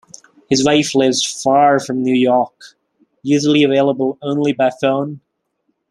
[0.49, 2.75] His wife lives far from New York,
[3.21, 5.21] usually available only by phone.